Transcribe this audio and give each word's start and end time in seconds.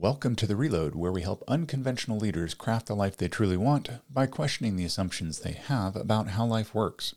Welcome 0.00 0.34
to 0.36 0.46
The 0.46 0.56
Reload, 0.56 0.94
where 0.96 1.12
we 1.12 1.22
help 1.22 1.44
unconventional 1.46 2.18
leaders 2.18 2.52
craft 2.52 2.86
the 2.86 2.96
life 2.96 3.16
they 3.16 3.28
truly 3.28 3.56
want 3.56 3.88
by 4.12 4.26
questioning 4.26 4.76
the 4.76 4.84
assumptions 4.84 5.38
they 5.38 5.52
have 5.52 5.94
about 5.94 6.30
how 6.30 6.44
life 6.44 6.74
works. 6.74 7.14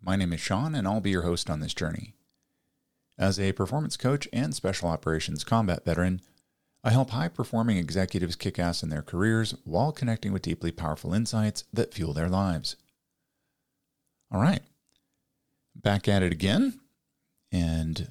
My 0.00 0.16
name 0.16 0.32
is 0.32 0.40
Sean, 0.40 0.74
and 0.74 0.88
I'll 0.88 1.00
be 1.00 1.10
your 1.10 1.22
host 1.22 1.50
on 1.50 1.60
this 1.60 1.74
journey. 1.74 2.14
As 3.18 3.38
a 3.38 3.52
performance 3.52 3.96
coach 3.96 4.26
and 4.32 4.54
special 4.54 4.88
operations 4.88 5.44
combat 5.44 5.84
veteran, 5.84 6.22
I 6.82 6.90
help 6.90 7.10
high 7.10 7.28
performing 7.28 7.76
executives 7.76 8.36
kick 8.36 8.58
ass 8.58 8.82
in 8.82 8.88
their 8.88 9.02
careers 9.02 9.54
while 9.64 9.92
connecting 9.92 10.32
with 10.32 10.42
deeply 10.42 10.72
powerful 10.72 11.12
insights 11.12 11.64
that 11.72 11.94
fuel 11.94 12.14
their 12.14 12.30
lives. 12.30 12.76
All 14.32 14.40
right, 14.40 14.62
back 15.76 16.08
at 16.08 16.22
it 16.22 16.32
again, 16.32 16.80
and 17.52 18.10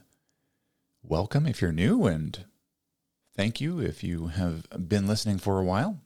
welcome 1.01 1.45
if 1.47 1.61
you're 1.61 1.71
new, 1.71 2.05
and 2.05 2.45
thank 3.35 3.61
you 3.61 3.79
if 3.79 4.03
you 4.03 4.27
have 4.27 4.65
been 4.87 5.07
listening 5.07 5.37
for 5.37 5.59
a 5.59 5.63
while. 5.63 5.99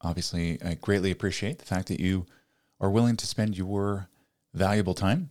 Obviously, 0.00 0.60
I 0.62 0.74
greatly 0.74 1.10
appreciate 1.10 1.58
the 1.58 1.64
fact 1.64 1.88
that 1.88 2.00
you 2.00 2.26
are 2.80 2.90
willing 2.90 3.16
to 3.16 3.26
spend 3.26 3.56
your 3.56 4.08
valuable 4.52 4.94
time 4.94 5.30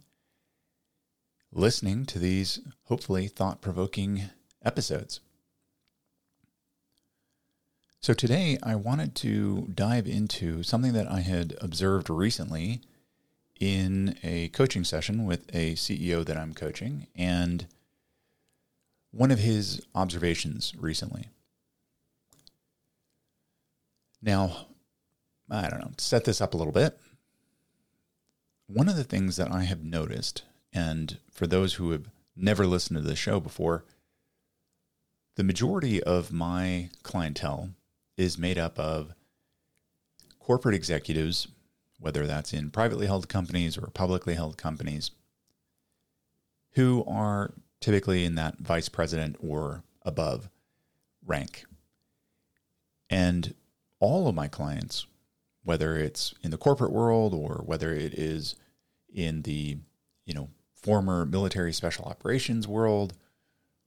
listening 1.52 2.06
to 2.06 2.20
these 2.20 2.60
hopefully 2.86 3.28
thought 3.28 3.62
provoking 3.62 4.24
episodes. 4.64 5.20
So, 8.00 8.14
today 8.14 8.58
I 8.62 8.76
wanted 8.76 9.16
to 9.16 9.70
dive 9.74 10.08
into 10.08 10.64
something 10.64 10.94
that 10.94 11.10
I 11.10 11.22
had 11.22 11.56
observed 11.62 12.10
recently 12.10 12.82
in 13.60 14.18
a 14.24 14.50
coaching 14.50 14.84
session 14.84 15.26
with 15.26 15.48
a 15.56 15.76
CEO 15.76 16.26
that 16.26 16.36
I'm 16.36 16.54
coaching. 16.54 17.08
And 17.16 17.66
one 19.14 19.30
of 19.30 19.40
his 19.40 19.80
observations 19.94 20.74
recently. 20.78 21.30
Now, 24.22 24.68
I 25.50 25.70
don't 25.70 25.80
know, 25.80 25.92
set 25.98 26.26
this 26.26 26.42
up 26.42 26.54
a 26.54 26.58
little 26.58 26.74
bit. 26.74 27.00
One 28.68 28.90
of 28.90 28.96
the 28.96 29.04
things 29.04 29.36
that 29.36 29.52
I 29.52 29.64
have 29.64 29.84
noticed, 29.84 30.44
and 30.74 31.20
for 31.32 31.46
those 31.46 31.76
who 31.76 31.92
have 31.92 32.10
never 32.36 32.66
listened 32.66 32.98
to 32.98 33.04
the 33.04 33.16
show 33.16 33.40
before, 33.40 33.86
the 35.36 35.44
majority 35.44 36.02
of 36.02 36.32
my 36.32 36.90
clientele 37.04 37.70
is 38.18 38.38
made 38.38 38.58
up 38.58 38.80
of 38.80 39.14
corporate 40.40 40.76
executives, 40.76 41.48
whether 42.00 42.26
that's 42.26 42.52
in 42.52 42.72
privately 42.72 43.06
held 43.06 43.30
companies 43.30 43.78
or 43.78 43.88
publicly 43.88 44.34
held 44.34 44.58
companies, 44.58 45.12
who 46.72 47.04
are 47.08 47.54
typically 47.84 48.24
in 48.24 48.36
that 48.36 48.58
vice 48.60 48.88
president 48.88 49.36
or 49.42 49.84
above 50.04 50.50
rank. 51.26 51.66
And 53.10 53.54
all 54.00 54.30
of 54.30 54.36
my 54.36 54.48
clients, 54.48 55.06
whether 55.66 55.98
it's 55.98 56.34
in 56.42 56.52
the 56.52 56.58
corporate 56.58 56.94
world 56.94 57.34
or 57.34 57.62
whether 57.66 57.94
it 57.94 58.14
is 58.14 58.56
in 59.14 59.42
the, 59.42 59.80
you 60.26 60.34
know, 60.34 60.48
former 60.82 61.26
military 61.26 61.74
special 61.74 62.06
operations 62.06 62.70
world 62.70 63.16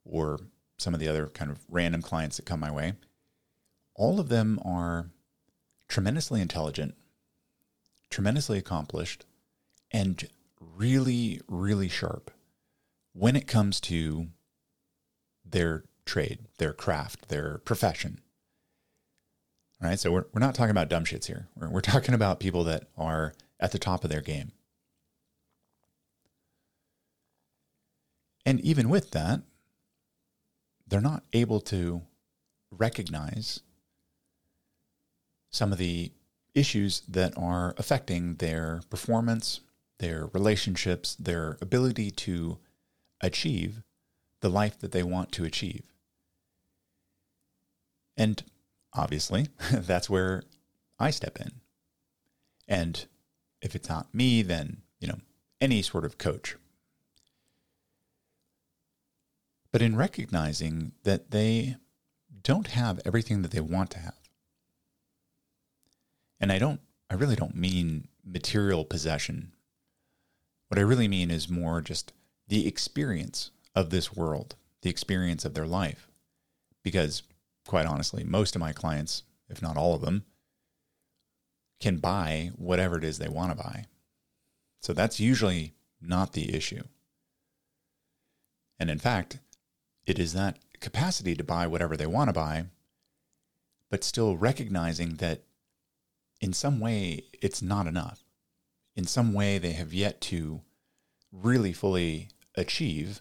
or 0.04 0.40
some 0.76 0.92
of 0.92 1.00
the 1.00 1.08
other 1.08 1.28
kind 1.28 1.50
of 1.50 1.64
random 1.70 2.02
clients 2.02 2.36
that 2.36 2.44
come 2.44 2.60
my 2.60 2.70
way, 2.70 2.92
all 3.94 4.20
of 4.20 4.28
them 4.28 4.60
are 4.62 5.08
tremendously 5.88 6.42
intelligent, 6.42 6.94
tremendously 8.10 8.58
accomplished, 8.58 9.24
and 9.90 10.28
really, 10.60 11.40
really 11.48 11.88
sharp 11.88 12.30
when 13.16 13.34
it 13.36 13.46
comes 13.46 13.80
to 13.80 14.26
their 15.44 15.84
trade, 16.04 16.40
their 16.58 16.72
craft, 16.72 17.28
their 17.28 17.58
profession. 17.58 18.20
All 19.82 19.88
right. 19.88 19.98
So 19.98 20.12
we're, 20.12 20.26
we're 20.32 20.40
not 20.40 20.54
talking 20.54 20.70
about 20.70 20.88
dumb 20.88 21.04
shits 21.04 21.26
here. 21.26 21.48
We're, 21.56 21.70
we're 21.70 21.80
talking 21.80 22.14
about 22.14 22.40
people 22.40 22.64
that 22.64 22.88
are 22.96 23.32
at 23.58 23.72
the 23.72 23.78
top 23.78 24.04
of 24.04 24.10
their 24.10 24.20
game. 24.20 24.52
And 28.44 28.60
even 28.60 28.88
with 28.88 29.10
that, 29.12 29.40
they're 30.86 31.00
not 31.00 31.24
able 31.32 31.60
to 31.62 32.02
recognize 32.70 33.60
some 35.50 35.72
of 35.72 35.78
the 35.78 36.12
issues 36.54 37.00
that 37.08 37.36
are 37.36 37.74
affecting 37.76 38.36
their 38.36 38.82
performance, 38.88 39.60
their 39.98 40.26
relationships, 40.32 41.16
their 41.16 41.58
ability 41.60 42.10
to 42.10 42.58
achieve 43.20 43.82
the 44.40 44.48
life 44.48 44.78
that 44.78 44.92
they 44.92 45.02
want 45.02 45.32
to 45.32 45.44
achieve. 45.44 45.84
And 48.16 48.42
obviously, 48.94 49.48
that's 49.72 50.10
where 50.10 50.42
I 50.98 51.10
step 51.10 51.38
in. 51.40 51.52
And 52.68 53.06
if 53.60 53.74
it's 53.74 53.88
not 53.88 54.14
me, 54.14 54.42
then, 54.42 54.82
you 55.00 55.08
know, 55.08 55.20
any 55.60 55.82
sort 55.82 56.04
of 56.04 56.18
coach. 56.18 56.56
But 59.72 59.82
in 59.82 59.96
recognizing 59.96 60.92
that 61.04 61.30
they 61.30 61.76
don't 62.42 62.68
have 62.68 63.00
everything 63.04 63.42
that 63.42 63.50
they 63.50 63.60
want 63.60 63.90
to 63.90 63.98
have. 63.98 64.14
And 66.40 66.52
I 66.52 66.58
don't, 66.58 66.80
I 67.10 67.14
really 67.14 67.36
don't 67.36 67.56
mean 67.56 68.08
material 68.24 68.84
possession. 68.84 69.52
What 70.68 70.78
I 70.78 70.82
really 70.82 71.08
mean 71.08 71.30
is 71.30 71.48
more 71.48 71.80
just 71.80 72.12
the 72.48 72.66
experience 72.66 73.50
of 73.74 73.90
this 73.90 74.14
world, 74.14 74.54
the 74.82 74.90
experience 74.90 75.44
of 75.44 75.54
their 75.54 75.66
life. 75.66 76.08
Because, 76.82 77.22
quite 77.66 77.86
honestly, 77.86 78.24
most 78.24 78.54
of 78.54 78.60
my 78.60 78.72
clients, 78.72 79.24
if 79.48 79.60
not 79.60 79.76
all 79.76 79.94
of 79.94 80.00
them, 80.00 80.24
can 81.80 81.98
buy 81.98 82.50
whatever 82.56 82.96
it 82.96 83.04
is 83.04 83.18
they 83.18 83.28
want 83.28 83.50
to 83.50 83.62
buy. 83.62 83.84
So 84.80 84.92
that's 84.92 85.20
usually 85.20 85.74
not 86.00 86.32
the 86.32 86.54
issue. 86.54 86.82
And 88.78 88.90
in 88.90 88.98
fact, 88.98 89.40
it 90.06 90.18
is 90.18 90.32
that 90.34 90.58
capacity 90.80 91.34
to 91.34 91.44
buy 91.44 91.66
whatever 91.66 91.96
they 91.96 92.06
want 92.06 92.28
to 92.28 92.32
buy, 92.32 92.66
but 93.90 94.04
still 94.04 94.36
recognizing 94.36 95.16
that 95.16 95.42
in 96.40 96.52
some 96.52 96.80
way 96.80 97.24
it's 97.32 97.62
not 97.62 97.86
enough. 97.86 98.22
In 98.94 99.04
some 99.04 99.32
way, 99.32 99.58
they 99.58 99.72
have 99.72 99.92
yet 99.92 100.20
to 100.22 100.62
really 101.30 101.72
fully 101.72 102.28
achieve 102.56 103.20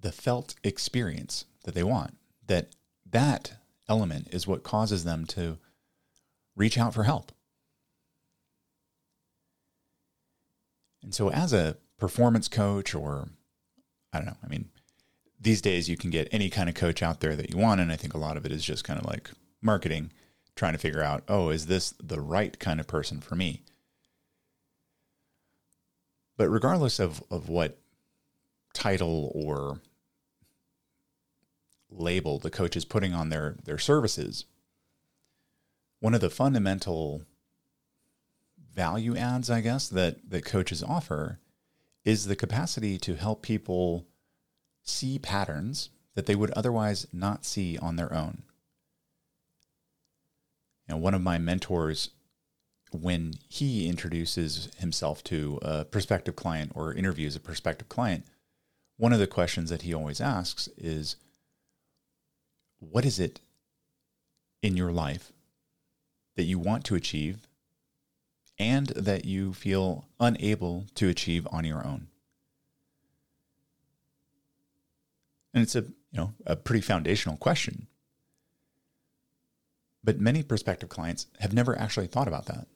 the 0.00 0.12
felt 0.12 0.54
experience 0.62 1.44
that 1.64 1.74
they 1.74 1.82
want. 1.82 2.16
That 2.46 2.74
that 3.10 3.54
element 3.88 4.28
is 4.32 4.46
what 4.46 4.62
causes 4.62 5.04
them 5.04 5.26
to 5.26 5.58
reach 6.56 6.78
out 6.78 6.94
for 6.94 7.04
help. 7.04 7.32
And 11.02 11.14
so 11.14 11.30
as 11.30 11.52
a 11.52 11.76
performance 11.98 12.48
coach 12.48 12.94
or 12.94 13.28
I 14.12 14.18
don't 14.18 14.26
know, 14.26 14.36
I 14.44 14.48
mean 14.48 14.70
these 15.40 15.60
days 15.60 15.88
you 15.88 15.96
can 15.96 16.10
get 16.10 16.28
any 16.30 16.48
kind 16.48 16.68
of 16.68 16.74
coach 16.74 17.02
out 17.02 17.20
there 17.20 17.34
that 17.34 17.50
you 17.50 17.58
want 17.58 17.80
and 17.80 17.90
I 17.90 17.96
think 17.96 18.14
a 18.14 18.18
lot 18.18 18.36
of 18.36 18.46
it 18.46 18.52
is 18.52 18.64
just 18.64 18.84
kind 18.84 18.98
of 18.98 19.06
like 19.06 19.30
marketing 19.60 20.12
trying 20.54 20.72
to 20.72 20.78
figure 20.78 21.02
out, 21.02 21.24
oh, 21.28 21.48
is 21.48 21.66
this 21.66 21.94
the 22.02 22.20
right 22.20 22.58
kind 22.58 22.78
of 22.78 22.86
person 22.86 23.20
for 23.20 23.34
me? 23.34 23.62
But 26.36 26.48
regardless 26.48 26.98
of, 26.98 27.22
of 27.30 27.48
what 27.48 27.78
title 28.74 29.30
or 29.34 29.80
label 31.90 32.38
the 32.38 32.50
coach 32.50 32.76
is 32.76 32.84
putting 32.84 33.12
on 33.12 33.28
their, 33.28 33.56
their 33.64 33.78
services, 33.78 34.46
one 36.00 36.14
of 36.14 36.20
the 36.20 36.30
fundamental 36.30 37.22
value 38.74 39.16
adds, 39.16 39.50
I 39.50 39.60
guess, 39.60 39.88
that, 39.88 40.30
that 40.30 40.44
coaches 40.44 40.82
offer 40.82 41.38
is 42.04 42.26
the 42.26 42.36
capacity 42.36 42.98
to 42.98 43.14
help 43.14 43.42
people 43.42 44.06
see 44.82 45.18
patterns 45.18 45.90
that 46.14 46.26
they 46.26 46.34
would 46.34 46.50
otherwise 46.52 47.06
not 47.12 47.44
see 47.44 47.78
on 47.78 47.96
their 47.96 48.12
own. 48.12 48.42
And 50.88 51.00
one 51.00 51.14
of 51.14 51.22
my 51.22 51.38
mentors 51.38 52.10
when 52.94 53.34
he 53.48 53.88
introduces 53.88 54.68
himself 54.78 55.24
to 55.24 55.58
a 55.62 55.84
prospective 55.84 56.36
client 56.36 56.72
or 56.74 56.92
interviews 56.92 57.34
a 57.34 57.40
prospective 57.40 57.88
client, 57.88 58.24
one 58.96 59.12
of 59.12 59.18
the 59.18 59.26
questions 59.26 59.70
that 59.70 59.82
he 59.82 59.94
always 59.94 60.20
asks 60.20 60.68
is, 60.76 61.16
What 62.78 63.04
is 63.04 63.18
it 63.18 63.40
in 64.62 64.76
your 64.76 64.92
life 64.92 65.32
that 66.36 66.44
you 66.44 66.58
want 66.58 66.84
to 66.84 66.94
achieve 66.94 67.48
and 68.58 68.88
that 68.88 69.24
you 69.24 69.54
feel 69.54 70.06
unable 70.20 70.86
to 70.94 71.08
achieve 71.08 71.48
on 71.50 71.64
your 71.64 71.86
own? 71.86 72.08
And 75.54 75.62
it's 75.62 75.76
a 75.76 75.82
you 75.82 76.18
know 76.18 76.34
a 76.46 76.56
pretty 76.56 76.82
foundational 76.82 77.36
question. 77.36 77.86
But 80.04 80.20
many 80.20 80.42
prospective 80.42 80.88
clients 80.88 81.26
have 81.40 81.54
never 81.54 81.78
actually 81.78 82.08
thought 82.08 82.28
about 82.28 82.46
that 82.46 82.66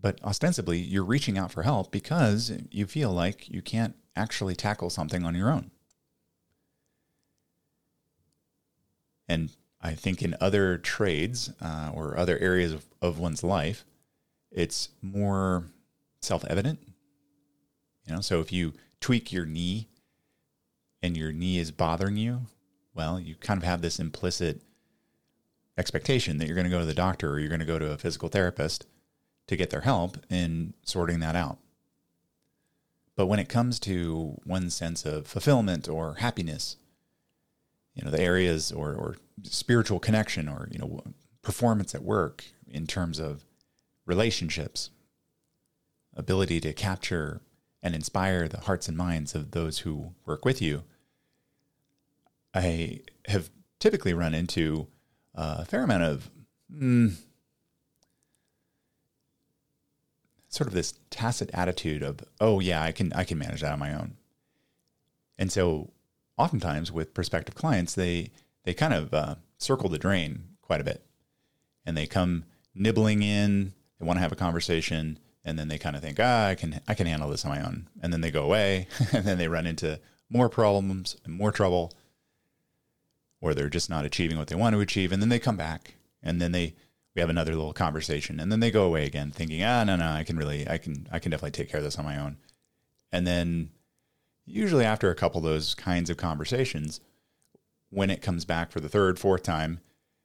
but 0.00 0.22
ostensibly 0.24 0.78
you're 0.78 1.04
reaching 1.04 1.38
out 1.38 1.52
for 1.52 1.62
help 1.62 1.90
because 1.90 2.52
you 2.70 2.86
feel 2.86 3.12
like 3.12 3.48
you 3.48 3.62
can't 3.62 3.94
actually 4.16 4.54
tackle 4.54 4.90
something 4.90 5.24
on 5.24 5.34
your 5.34 5.50
own. 5.50 5.70
And 9.28 9.50
I 9.80 9.94
think 9.94 10.22
in 10.22 10.36
other 10.40 10.78
trades 10.78 11.52
uh, 11.60 11.90
or 11.94 12.16
other 12.16 12.38
areas 12.38 12.72
of, 12.72 12.84
of 13.00 13.18
one's 13.18 13.44
life, 13.44 13.84
it's 14.50 14.88
more 15.00 15.64
self 16.20 16.44
evident. 16.46 16.80
You 18.06 18.14
know, 18.14 18.20
so 18.20 18.40
if 18.40 18.52
you 18.52 18.72
tweak 19.00 19.32
your 19.32 19.46
knee 19.46 19.88
and 21.02 21.16
your 21.16 21.32
knee 21.32 21.58
is 21.58 21.70
bothering 21.70 22.16
you, 22.16 22.42
well, 22.94 23.20
you 23.20 23.36
kind 23.36 23.58
of 23.58 23.64
have 23.64 23.82
this 23.82 24.00
implicit 24.00 24.62
expectation 25.78 26.38
that 26.38 26.46
you're 26.46 26.56
going 26.56 26.66
to 26.66 26.70
go 26.70 26.80
to 26.80 26.86
the 26.86 26.92
doctor 26.92 27.30
or 27.30 27.38
you're 27.38 27.48
going 27.48 27.60
to 27.60 27.66
go 27.66 27.78
to 27.78 27.92
a 27.92 27.98
physical 27.98 28.28
therapist 28.28 28.86
to 29.50 29.56
get 29.56 29.70
their 29.70 29.80
help 29.80 30.16
in 30.30 30.72
sorting 30.84 31.18
that 31.18 31.34
out. 31.34 31.58
But 33.16 33.26
when 33.26 33.40
it 33.40 33.48
comes 33.48 33.80
to 33.80 34.40
one's 34.46 34.74
sense 34.76 35.04
of 35.04 35.26
fulfillment 35.26 35.88
or 35.88 36.14
happiness, 36.14 36.76
you 37.96 38.04
know, 38.04 38.12
the 38.12 38.20
areas 38.22 38.70
or, 38.70 38.94
or 38.94 39.16
spiritual 39.42 39.98
connection 39.98 40.48
or, 40.48 40.68
you 40.70 40.78
know, 40.78 41.02
performance 41.42 41.96
at 41.96 42.04
work 42.04 42.44
in 42.68 42.86
terms 42.86 43.18
of 43.18 43.44
relationships, 44.06 44.90
ability 46.14 46.60
to 46.60 46.72
capture 46.72 47.40
and 47.82 47.96
inspire 47.96 48.46
the 48.46 48.60
hearts 48.60 48.86
and 48.86 48.96
minds 48.96 49.34
of 49.34 49.50
those 49.50 49.80
who 49.80 50.14
work 50.26 50.44
with 50.44 50.62
you, 50.62 50.84
I 52.54 53.00
have 53.26 53.50
typically 53.80 54.14
run 54.14 54.32
into 54.32 54.86
a 55.34 55.64
fair 55.64 55.82
amount 55.82 56.04
of 56.04 56.30
mm, 56.72 57.16
sort 60.50 60.66
of 60.66 60.74
this 60.74 60.94
tacit 61.08 61.48
attitude 61.54 62.02
of, 62.02 62.20
oh 62.40 62.60
yeah, 62.60 62.82
I 62.82 62.92
can 62.92 63.12
I 63.14 63.24
can 63.24 63.38
manage 63.38 63.62
that 63.62 63.72
on 63.72 63.78
my 63.78 63.94
own. 63.94 64.16
And 65.38 65.50
so, 65.50 65.92
oftentimes 66.36 66.92
with 66.92 67.14
prospective 67.14 67.54
clients, 67.54 67.94
they 67.94 68.30
they 68.64 68.74
kind 68.74 68.92
of 68.92 69.14
uh, 69.14 69.36
circle 69.56 69.88
the 69.88 69.98
drain 69.98 70.42
quite 70.60 70.80
a 70.80 70.84
bit, 70.84 71.06
and 71.86 71.96
they 71.96 72.06
come 72.06 72.44
nibbling 72.74 73.22
in. 73.22 73.72
They 73.98 74.06
want 74.06 74.18
to 74.18 74.22
have 74.22 74.32
a 74.32 74.36
conversation, 74.36 75.18
and 75.44 75.58
then 75.58 75.68
they 75.68 75.78
kind 75.78 75.96
of 75.96 76.02
think, 76.02 76.18
ah, 76.20 76.48
I 76.48 76.54
can 76.56 76.80
I 76.86 76.94
can 76.94 77.06
handle 77.06 77.30
this 77.30 77.44
on 77.44 77.52
my 77.52 77.64
own, 77.64 77.88
and 78.02 78.12
then 78.12 78.20
they 78.20 78.30
go 78.30 78.44
away, 78.44 78.88
and 79.12 79.24
then 79.24 79.38
they 79.38 79.48
run 79.48 79.66
into 79.66 80.00
more 80.28 80.48
problems 80.48 81.16
and 81.24 81.32
more 81.32 81.52
trouble, 81.52 81.92
or 83.40 83.54
they're 83.54 83.68
just 83.68 83.88
not 83.88 84.04
achieving 84.04 84.36
what 84.36 84.48
they 84.48 84.56
want 84.56 84.74
to 84.74 84.80
achieve, 84.80 85.12
and 85.12 85.22
then 85.22 85.28
they 85.28 85.38
come 85.38 85.56
back, 85.56 85.94
and 86.22 86.40
then 86.40 86.50
they 86.52 86.74
we 87.14 87.20
have 87.20 87.30
another 87.30 87.54
little 87.54 87.72
conversation, 87.72 88.40
and 88.40 88.50
then 88.50 88.60
they 88.60 88.70
go 88.70 88.84
away 88.84 89.06
again, 89.06 89.30
thinking, 89.30 89.62
ah, 89.62 89.84
no, 89.84 89.96
no, 89.96 90.06
I 90.06 90.24
can 90.24 90.36
really, 90.36 90.68
I 90.68 90.78
can, 90.78 91.08
I 91.10 91.18
can 91.18 91.30
definitely 91.30 91.52
take 91.52 91.70
care 91.70 91.78
of 91.78 91.84
this 91.84 91.98
on 91.98 92.04
my 92.04 92.18
own, 92.18 92.36
and 93.12 93.26
then 93.26 93.70
usually 94.46 94.84
after 94.84 95.10
a 95.10 95.14
couple 95.14 95.38
of 95.38 95.44
those 95.44 95.74
kinds 95.74 96.10
of 96.10 96.16
conversations, 96.16 97.00
when 97.90 98.10
it 98.10 98.22
comes 98.22 98.44
back 98.44 98.70
for 98.70 98.80
the 98.80 98.88
third, 98.88 99.18
fourth 99.18 99.42
time, 99.42 99.80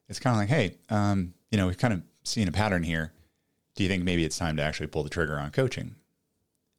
it's 0.07 0.19
kind 0.19 0.35
of 0.35 0.39
like, 0.39 0.49
hey, 0.49 0.77
um, 0.89 1.33
you 1.51 1.57
know, 1.57 1.67
we've 1.67 1.77
kind 1.77 1.93
of 1.93 2.03
seen 2.23 2.47
a 2.47 2.51
pattern 2.51 2.83
here. 2.83 3.11
Do 3.75 3.83
you 3.83 3.89
think 3.89 4.03
maybe 4.03 4.23
it's 4.23 4.37
time 4.37 4.55
to 4.57 4.63
actually 4.63 4.87
pull 4.87 5.03
the 5.03 5.09
trigger 5.09 5.39
on 5.39 5.51
coaching? 5.51 5.95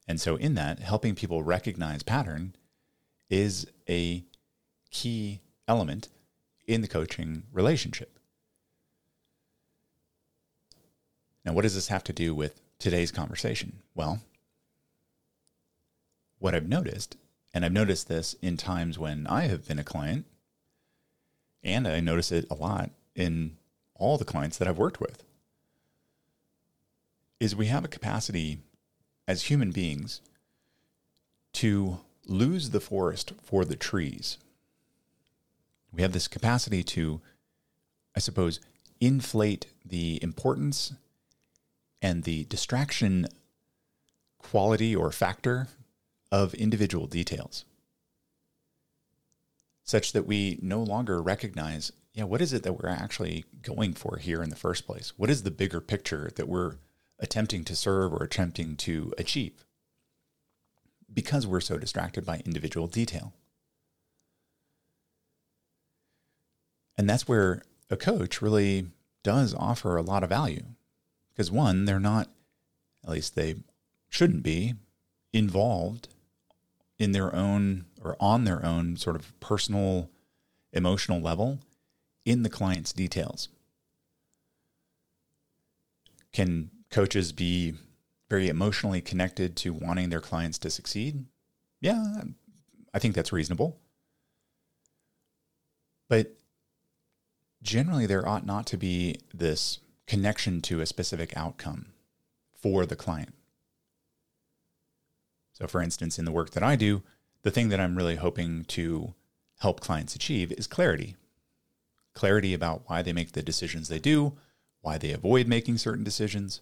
And 0.07 0.19
so, 0.19 0.37
in 0.37 0.55
that, 0.55 0.79
helping 0.79 1.15
people 1.15 1.43
recognize 1.43 2.01
pattern 2.01 2.55
is 3.29 3.67
a 3.89 4.23
key 4.89 5.41
element 5.67 6.09
in 6.65 6.81
the 6.81 6.87
coaching 6.87 7.43
relationship. 7.51 8.16
Now, 11.47 11.53
what 11.53 11.61
does 11.61 11.75
this 11.75 11.87
have 11.87 12.03
to 12.03 12.11
do 12.13 12.35
with 12.35 12.59
today's 12.77 13.09
conversation? 13.09 13.79
Well, 13.95 14.19
what 16.39 16.53
I've 16.53 16.67
noticed, 16.67 17.15
and 17.53 17.63
I've 17.63 17.71
noticed 17.71 18.09
this 18.09 18.35
in 18.41 18.57
times 18.57 18.99
when 18.99 19.25
I 19.27 19.43
have 19.43 19.65
been 19.65 19.79
a 19.79 19.83
client, 19.85 20.25
and 21.63 21.87
I 21.87 22.01
notice 22.01 22.33
it 22.33 22.47
a 22.51 22.53
lot 22.53 22.91
in 23.15 23.55
all 23.95 24.17
the 24.17 24.25
clients 24.25 24.57
that 24.57 24.67
I've 24.67 24.77
worked 24.77 24.99
with, 24.99 25.23
is 27.39 27.55
we 27.55 27.67
have 27.67 27.85
a 27.85 27.87
capacity 27.87 28.59
as 29.25 29.43
human 29.43 29.71
beings 29.71 30.19
to 31.53 31.99
lose 32.25 32.71
the 32.71 32.81
forest 32.81 33.31
for 33.41 33.63
the 33.63 33.77
trees. 33.77 34.37
We 35.93 36.01
have 36.01 36.11
this 36.11 36.27
capacity 36.27 36.83
to, 36.83 37.21
I 38.17 38.19
suppose, 38.19 38.59
inflate 38.99 39.67
the 39.85 40.21
importance 40.21 40.91
and 42.01 42.23
the 42.23 42.45
distraction 42.45 43.27
quality 44.37 44.95
or 44.95 45.11
factor 45.11 45.67
of 46.31 46.53
individual 46.53 47.07
details, 47.07 47.65
such 49.83 50.11
that 50.11 50.27
we 50.27 50.59
no 50.61 50.81
longer 50.81 51.21
recognize, 51.21 51.91
yeah, 52.13 52.23
what 52.23 52.41
is 52.41 52.53
it 52.53 52.63
that 52.63 52.73
we're 52.73 52.89
actually 52.89 53.45
going 53.61 53.93
for 53.93 54.17
here 54.17 54.43
in 54.43 54.49
the 54.49 54.55
first 54.55 54.85
place? 54.85 55.13
What 55.17 55.29
is 55.29 55.43
the 55.43 55.51
bigger 55.51 55.79
picture 55.81 56.31
that 56.35 56.47
we're 56.47 56.75
attempting 57.19 57.63
to 57.65 57.75
serve 57.75 58.13
or 58.13 58.23
attempting 58.23 58.75
to 58.77 59.13
achieve? 59.17 59.65
Because 61.13 61.47
we're 61.47 61.61
so 61.61 61.77
distracted 61.77 62.25
by 62.25 62.41
individual 62.45 62.87
detail. 62.87 63.33
And 66.97 67.09
that's 67.09 67.27
where 67.27 67.61
a 67.89 67.95
coach 67.95 68.41
really 68.41 68.87
does 69.23 69.53
offer 69.53 69.95
a 69.95 70.01
lot 70.01 70.23
of 70.23 70.29
value. 70.29 70.63
Because 71.37 71.51
one, 71.51 71.85
they're 71.85 71.99
not, 71.99 72.29
at 73.03 73.11
least 73.11 73.35
they 73.35 73.57
shouldn't 74.09 74.41
be, 74.41 74.73
involved 75.31 76.07
in 76.97 77.11
their 77.11 77.33
own 77.35 77.85
or 78.01 78.17
on 78.19 78.43
their 78.43 78.65
own 78.65 78.97
sort 78.97 79.15
of 79.15 79.39
personal 79.39 80.09
emotional 80.73 81.21
level 81.21 81.59
in 82.25 82.41
the 82.41 82.49
client's 82.49 82.91
details. 82.91 83.49
Can 86.33 86.71
coaches 86.89 87.31
be 87.31 87.75
very 88.29 88.49
emotionally 88.49 88.99
connected 88.99 89.55
to 89.57 89.73
wanting 89.73 90.09
their 90.09 90.19
clients 90.19 90.57
to 90.59 90.71
succeed? 90.71 91.25
Yeah, 91.79 92.21
I 92.95 92.99
think 92.99 93.13
that's 93.13 93.31
reasonable. 93.31 93.77
But 96.09 96.35
generally, 97.61 98.07
there 98.07 98.27
ought 98.27 98.45
not 98.45 98.65
to 98.67 98.77
be 98.77 99.19
this 99.33 99.79
connection 100.07 100.61
to 100.61 100.81
a 100.81 100.85
specific 100.85 101.35
outcome 101.35 101.87
for 102.53 102.85
the 102.85 102.95
client. 102.95 103.33
So, 105.53 105.67
for 105.67 105.81
instance, 105.81 106.17
in 106.17 106.25
the 106.25 106.31
work 106.31 106.51
that 106.51 106.63
I 106.63 106.75
do, 106.75 107.03
the 107.43 107.51
thing 107.51 107.69
that 107.69 107.79
I'm 107.79 107.97
really 107.97 108.15
hoping 108.15 108.63
to 108.65 109.13
help 109.59 109.79
clients 109.79 110.15
achieve 110.15 110.51
is 110.51 110.67
clarity 110.67 111.15
clarity 112.17 112.51
about 112.51 112.81
why 112.87 113.03
they 113.03 113.13
make 113.13 113.33
the 113.33 113.43
decisions 113.43 113.87
they 113.87 113.99
do, 113.99 114.33
why 114.81 114.97
they 114.97 115.11
avoid 115.11 115.47
making 115.47 115.77
certain 115.77 116.03
decisions, 116.03 116.61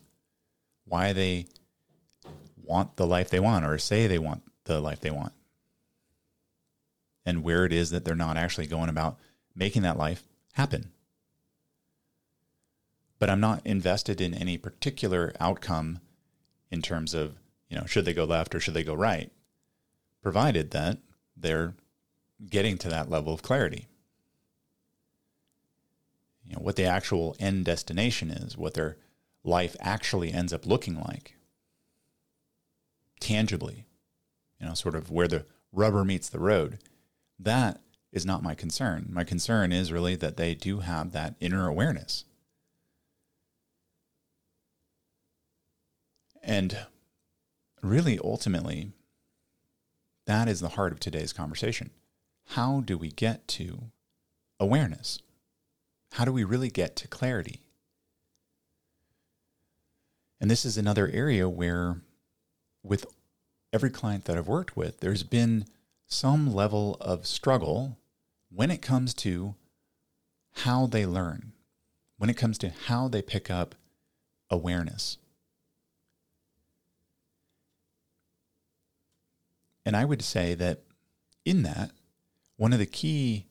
why 0.84 1.14
they 1.14 1.48
want 2.62 2.98
the 2.98 3.08
life 3.08 3.30
they 3.30 3.40
want 3.40 3.66
or 3.66 3.78
say 3.78 4.06
they 4.06 4.20
want 4.20 4.44
the 4.66 4.82
life 4.82 5.00
they 5.00 5.10
want, 5.10 5.32
and 7.26 7.42
where 7.42 7.64
it 7.64 7.72
is 7.72 7.90
that 7.90 8.04
they're 8.04 8.16
not 8.16 8.36
actually 8.36 8.68
going 8.68 8.90
about 8.90 9.18
making 9.56 9.82
that 9.84 9.98
life 9.98 10.24
happen. 10.54 10.92
But 13.26 13.32
I'm 13.32 13.40
not 13.40 13.66
invested 13.66 14.22
in 14.22 14.36
any 14.36 14.56
particular 14.56 15.34
outcome 15.40 16.00
in 16.70 16.84
terms 16.84 17.16
of 17.16 17.40
you 17.72 17.76
know, 17.76 17.88
should 17.88 18.06
they 18.06 18.14
go 18.14 18.24
left 18.24 18.54
or 18.54 18.60
should 18.60 18.76
they 18.76 18.84
go 18.84 18.94
right? 18.94 19.32
Provided 20.22 20.70
that 20.70 21.00
they're 21.36 21.74
getting 22.48 22.78
to 22.78 22.90
that 22.90 23.10
level 23.10 23.34
of 23.34 23.42
clarity. 23.42 23.88
You 26.44 26.54
know, 26.54 26.62
what 26.62 26.76
the 26.76 26.84
actual 26.84 27.36
end 27.40 27.66
destination 27.66 28.30
is, 28.30 28.60
what 28.60 28.76
their 28.76 28.98
life 29.44 29.76
actually 29.80 30.32
ends 30.32 30.54
up 30.54 30.68
looking 30.68 31.02
like 31.02 31.36
tangibly, 33.20 33.88
you 34.60 34.68
know, 34.68 34.76
sort 34.76 34.94
of 34.94 35.10
where 35.10 35.28
the 35.28 35.48
rubber 35.72 36.06
meets 36.06 36.30
the 36.30 36.40
road. 36.40 36.78
That 37.40 37.82
is 38.12 38.24
not 38.24 38.44
my 38.44 38.54
concern. 38.54 39.08
My 39.10 39.24
concern 39.24 39.72
is 39.72 39.92
really 39.92 40.16
that 40.16 40.38
they 40.38 40.54
do 40.54 40.82
have 40.82 41.12
that 41.14 41.34
inner 41.40 41.68
awareness. 41.68 42.26
And 46.48 46.86
really, 47.82 48.20
ultimately, 48.24 48.92
that 50.28 50.48
is 50.48 50.60
the 50.60 50.70
heart 50.70 50.92
of 50.92 51.00
today's 51.00 51.34
conversation. 51.34 51.90
How 52.50 52.82
do 52.82 53.00
we 53.00 53.10
get 53.10 53.48
to 53.50 53.86
awareness? 54.60 55.20
How 56.14 56.24
do 56.24 56.32
we 56.32 56.44
really 56.44 56.70
get 56.70 56.96
to 56.98 57.08
clarity? 57.08 57.62
And 60.40 60.52
this 60.52 60.66
is 60.66 60.78
another 60.78 61.10
area 61.12 61.50
where, 61.50 62.02
with 62.84 63.08
every 63.74 63.90
client 63.90 64.26
that 64.26 64.38
I've 64.38 64.48
worked 64.48 64.78
with, 64.78 65.00
there's 65.00 65.24
been 65.24 65.66
some 66.06 66.54
level 66.54 66.96
of 67.02 67.26
struggle 67.26 67.98
when 68.52 68.70
it 68.70 68.84
comes 68.84 69.16
to 69.16 69.56
how 70.58 70.86
they 70.86 71.08
learn, 71.08 71.54
when 72.20 72.30
it 72.30 72.38
comes 72.38 72.60
to 72.60 72.70
how 72.70 73.08
they 73.08 73.24
pick 73.24 73.50
up 73.50 73.74
awareness. 74.52 75.18
And 79.86 79.96
I 79.96 80.06
would 80.06 80.22
say 80.22 80.56
that 80.56 80.82
in 81.46 81.62
that, 81.64 81.92
one 82.58 82.74
of 82.74 82.80
the 82.80 82.86
key 82.86 83.46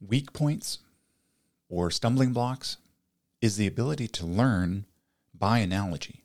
weak 0.00 0.32
points 0.32 0.78
or 1.68 1.90
stumbling 1.90 2.32
blocks 2.32 2.76
is 3.40 3.56
the 3.56 3.66
ability 3.66 4.08
to 4.08 4.26
learn 4.26 4.84
by 5.32 5.58
analogy 5.58 6.22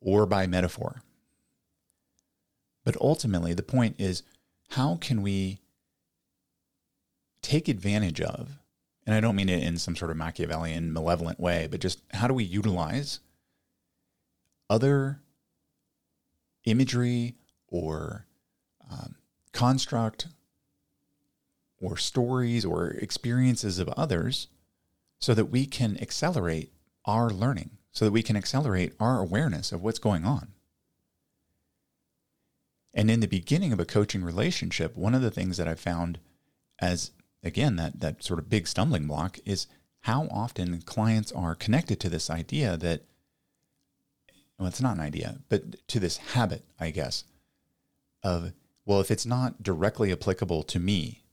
or 0.00 0.26
by 0.26 0.46
metaphor. 0.46 1.02
But 2.84 2.96
ultimately, 3.00 3.54
the 3.54 3.62
point 3.62 3.96
is 3.98 4.22
how 4.70 4.96
can 4.96 5.22
we 5.22 5.60
take 7.40 7.68
advantage 7.68 8.20
of, 8.20 8.58
and 9.06 9.14
I 9.14 9.20
don't 9.20 9.36
mean 9.36 9.48
it 9.48 9.62
in 9.62 9.78
some 9.78 9.96
sort 9.96 10.10
of 10.10 10.16
Machiavellian, 10.16 10.92
malevolent 10.92 11.40
way, 11.40 11.68
but 11.70 11.80
just 11.80 12.00
how 12.12 12.26
do 12.26 12.34
we 12.34 12.44
utilize 12.44 13.20
other 14.72 15.20
imagery 16.64 17.34
or 17.68 18.26
um, 18.90 19.16
construct 19.52 20.28
or 21.78 21.98
stories 21.98 22.64
or 22.64 22.92
experiences 22.92 23.78
of 23.78 23.88
others 23.90 24.48
so 25.18 25.34
that 25.34 25.46
we 25.46 25.66
can 25.66 26.00
accelerate 26.00 26.72
our 27.04 27.28
learning, 27.28 27.70
so 27.90 28.06
that 28.06 28.12
we 28.12 28.22
can 28.22 28.34
accelerate 28.34 28.94
our 28.98 29.20
awareness 29.20 29.72
of 29.72 29.82
what's 29.82 29.98
going 29.98 30.24
on. 30.24 30.48
And 32.94 33.10
in 33.10 33.20
the 33.20 33.28
beginning 33.28 33.74
of 33.74 33.80
a 33.80 33.84
coaching 33.84 34.24
relationship, 34.24 34.96
one 34.96 35.14
of 35.14 35.20
the 35.20 35.30
things 35.30 35.58
that 35.58 35.68
I 35.68 35.74
found 35.74 36.18
as 36.78 37.10
again 37.44 37.76
that 37.76 38.00
that 38.00 38.24
sort 38.24 38.38
of 38.38 38.48
big 38.48 38.66
stumbling 38.66 39.06
block 39.06 39.38
is 39.44 39.66
how 40.00 40.28
often 40.30 40.80
clients 40.80 41.30
are 41.32 41.54
connected 41.54 42.00
to 42.00 42.08
this 42.08 42.30
idea 42.30 42.78
that 42.78 43.02
well, 44.62 44.68
it's 44.68 44.80
not 44.80 44.94
an 44.94 45.02
idea, 45.02 45.38
but 45.48 45.88
to 45.88 45.98
this 45.98 46.18
habit, 46.18 46.62
I 46.78 46.92
guess, 46.92 47.24
of 48.22 48.52
well, 48.86 49.00
if 49.00 49.10
it's 49.10 49.26
not 49.26 49.60
directly 49.60 50.12
applicable 50.12 50.62
to 50.62 50.78
me, 50.78 51.24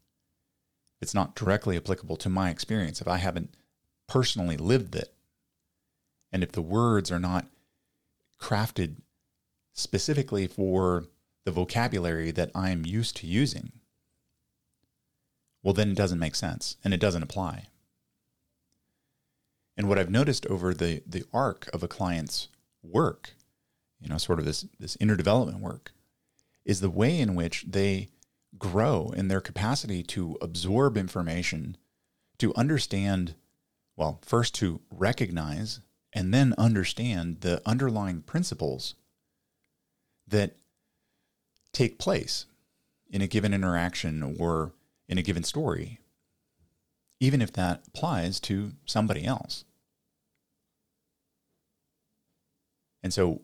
it's 1.00 1.14
not 1.14 1.36
directly 1.36 1.78
applicable 1.78 2.16
to 2.18 2.28
my 2.28 2.50
experience, 2.50 3.02
if 3.02 3.08
I 3.08 3.18
haven't 3.18 3.54
personally 4.08 4.58
lived 4.58 4.96
it, 4.96 5.14
and 6.32 6.42
if 6.42 6.54
the 6.54 6.64
words 6.64 7.12
are 7.12 7.20
not 7.20 7.46
crafted 8.42 8.96
specifically 9.74 10.48
for 10.48 11.06
the 11.46 11.52
vocabulary 11.52 12.32
that 12.32 12.50
I'm 12.56 12.84
used 12.84 13.16
to 13.18 13.28
using, 13.28 13.74
well, 15.62 15.76
then 15.76 15.92
it 15.92 15.98
doesn't 15.98 16.18
make 16.18 16.34
sense 16.34 16.78
and 16.84 16.96
it 16.96 17.00
doesn't 17.00 17.22
apply. 17.22 17.68
And 19.78 19.88
what 19.88 20.00
I've 20.00 20.10
noticed 20.10 20.48
over 20.48 20.74
the, 20.74 21.04
the 21.06 21.26
arc 21.32 21.70
of 21.72 21.84
a 21.84 21.88
client's 21.88 22.48
work, 22.84 23.32
you 24.00 24.10
know, 24.10 24.18
sort 24.18 24.40
of 24.40 24.46
this, 24.46 24.66
this 24.80 24.98
inner 25.00 25.16
development 25.16 25.60
work, 25.60 25.92
is 26.66 26.82
the 26.82 26.90
way 26.90 27.20
in 27.20 27.36
which 27.36 27.66
they 27.68 28.10
grow 28.58 29.12
in 29.16 29.28
their 29.28 29.42
capacity 29.42 30.04
to 30.04 30.38
absorb 30.42 30.98
information, 30.98 31.78
to 32.38 32.54
understand, 32.56 33.36
well, 33.96 34.20
first 34.26 34.56
to 34.56 34.82
recognize 34.90 35.80
and 36.14 36.34
then 36.34 36.54
understand 36.58 37.42
the 37.42 37.62
underlying 37.66 38.22
principles 38.22 38.96
that 40.28 40.56
take 41.72 42.00
place 42.00 42.46
in 43.10 43.22
a 43.22 43.28
given 43.28 43.54
interaction 43.54 44.36
or 44.40 44.74
in 45.08 45.18
a 45.18 45.24
given 45.24 45.44
story, 45.44 46.00
even 47.20 47.42
if 47.42 47.52
that 47.54 47.84
applies 47.88 48.40
to 48.40 48.72
somebody 48.86 49.26
else. 49.26 49.66
And 53.02 53.14
so, 53.14 53.42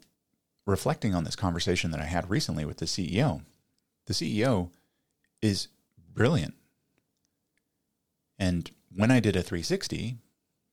reflecting 0.66 1.14
on 1.16 1.24
this 1.24 1.36
conversation 1.36 1.92
that 1.92 2.02
I 2.02 2.06
had 2.06 2.30
recently 2.30 2.66
with 2.66 2.78
the 2.78 2.86
CEO, 2.86 3.42
the 4.08 4.14
CEO 4.14 4.70
is 5.42 5.68
brilliant. 6.14 6.56
And 8.38 8.70
when 8.94 9.12
I 9.12 9.20
did 9.20 9.36
a 9.36 9.44
360 9.44 10.18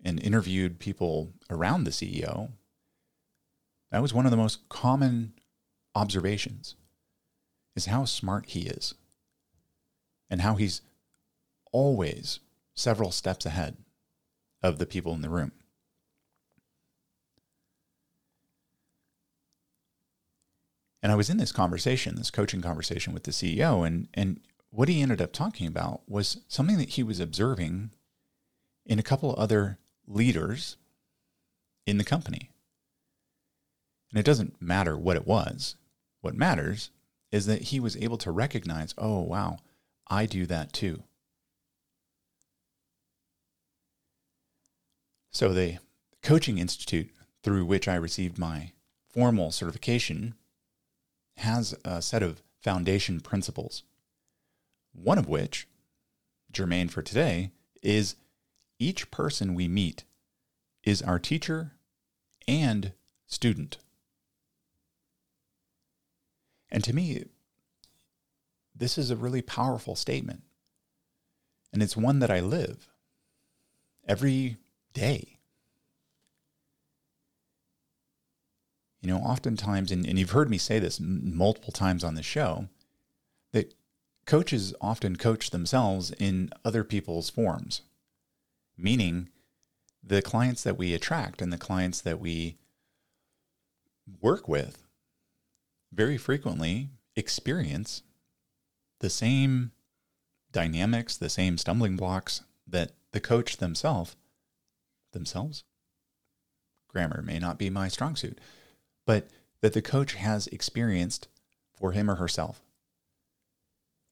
and 0.05 0.23
interviewed 0.23 0.79
people 0.79 1.33
around 1.51 1.85
the 1.85 1.91
CEO, 1.91 2.51
that 3.91 4.03
was 4.03 4.15
one 4.15 4.25
of 4.25 4.31
the 4.31 4.37
most 4.37 4.69
common 4.69 5.35
observations 5.95 6.77
is 7.77 7.87
how 7.87 8.05
smart 8.05 8.47
he 8.47 8.63
is 8.63 8.95
and 10.31 10.41
how 10.41 10.55
he's 10.55 10.83
always 11.73 12.41
several 12.75 13.11
steps 13.11 13.47
ahead 13.47 13.77
of 14.63 14.79
the 14.79 14.87
people 14.87 15.13
in 15.13 15.21
the 15.21 15.29
room. 15.29 15.53
And 21.03 21.11
I 21.11 21.17
was 21.17 21.29
in 21.29 21.39
this 21.39 21.53
conversation, 21.53 22.15
this 22.15 22.31
coaching 22.31 22.61
conversation 22.61 23.13
with 23.13 23.25
the 23.25 23.33
CEO, 23.33 23.87
and 23.87 24.09
and 24.15 24.41
what 24.71 24.89
he 24.89 25.03
ended 25.03 25.21
up 25.21 25.33
talking 25.33 25.67
about 25.67 26.03
was 26.09 26.39
something 26.49 26.79
that 26.79 26.91
he 26.91 27.03
was 27.03 27.21
observing 27.21 27.91
in 28.87 28.99
a 28.99 29.03
couple 29.03 29.33
of 29.33 29.39
other 29.39 29.79
leaders 30.07 30.77
in 31.87 31.99
the 31.99 32.05
company. 32.05 32.51
And 34.11 34.19
it 34.19 34.27
doesn't 34.27 34.61
matter 34.61 34.97
what 34.97 35.17
it 35.17 35.27
was. 35.27 35.77
What 36.21 36.35
matters 36.35 36.91
is 37.31 37.47
that 37.47 37.63
he 37.63 37.81
was 37.81 37.97
able 37.97 38.19
to 38.19 38.31
recognize, 38.31 38.95
oh, 38.99 39.21
wow, 39.21 39.59
I 40.09 40.27
do 40.27 40.47
that 40.47 40.73
too. 40.73 41.03
So, 45.31 45.53
the 45.53 45.79
coaching 46.23 46.59
institute 46.59 47.11
through 47.43 47.65
which 47.65 47.89
I 47.89 47.95
received 47.95 48.39
my 48.39 48.73
formal 49.09 49.51
certification 49.51 50.35
has 51.39 51.75
a 51.85 52.03
set 52.03 52.23
of 52.23 52.43
foundation 52.61 53.21
principles. 53.21 53.83
One 54.93 55.19
of 55.19 55.29
which, 55.29 55.67
germane 56.53 56.89
for 56.89 57.03
today, 57.03 57.51
is 57.83 58.17
each 58.79 59.11
person 59.11 59.55
we 59.55 59.69
meet 59.69 60.05
is 60.85 61.03
our 61.03 61.19
teacher 61.19 61.73
and 62.47 62.93
student. 63.27 63.79
And 66.71 66.83
to 66.85 66.95
me, 66.95 67.25
this 68.75 68.99
is 68.99 69.11
a 69.11 69.17
really 69.17 69.43
powerful 69.43 69.95
statement. 69.95 70.43
And 71.73 71.83
it's 71.83 71.97
one 71.97 72.19
that 72.19 72.31
I 72.31 72.41
live 72.41 72.89
every 74.07 74.59
day. 74.93 75.39
You 79.03 79.09
know, 79.09 79.19
oftentimes, 79.19 79.91
and, 79.91 80.07
and 80.07 80.19
you've 80.19 80.31
heard 80.31 80.49
me 80.49 80.59
say 80.59 80.79
this 80.79 81.01
m- 81.01 81.37
multiple 81.37 81.73
times 81.73 82.03
on 82.03 82.15
the 82.15 82.23
show, 82.23 82.69
that 83.53 83.75
coaches 84.27 84.73
often 84.81 85.17
coach 85.17 85.51
themselves 85.51 86.13
in 86.13 86.51
other 86.65 86.85
people's 86.85 87.29
forms, 87.29 87.83
meaning 88.79 89.29
the 90.03 90.23
clients 90.23 90.63
that 90.63 90.79
we 90.79 90.95
attract 90.95 91.43
and 91.43 91.53
the 91.53 91.59
clients 91.59 92.01
that 92.01 92.21
we 92.21 92.57
work 94.21 94.49
with 94.49 94.85
very 95.93 96.17
frequently 96.17 96.89
experience 97.15 98.03
the 99.01 99.11
same 99.11 99.73
dynamics, 100.53 101.17
the 101.17 101.29
same 101.29 101.59
stumbling 101.59 101.97
blocks 101.97 102.43
that 102.67 102.93
the 103.11 103.21
coach 103.21 103.59
themselves 103.59 104.17
themselves 105.13 105.65
grammar 106.93 107.23
may 107.23 107.39
not 107.39 107.59
be 107.59 107.71
my 107.71 107.89
strong 107.89 108.15
suit, 108.15 108.39
but 109.07 109.29
that 109.61 109.73
the 109.73 109.83
coach 109.83 110.15
has 110.15 110.47
experienced 110.49 111.29
for 111.73 111.93
him 111.93 112.11
or 112.11 112.17
herself 112.17 112.63